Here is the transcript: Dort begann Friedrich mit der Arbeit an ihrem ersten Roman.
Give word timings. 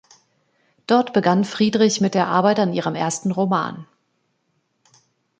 Dort 0.87 1.13
begann 1.13 1.45
Friedrich 1.45 2.01
mit 2.01 2.15
der 2.15 2.25
Arbeit 2.25 2.57
an 2.59 2.73
ihrem 2.73 2.95
ersten 2.95 3.29
Roman. 3.29 3.85